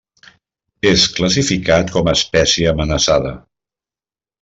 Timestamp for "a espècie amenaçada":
2.13-3.39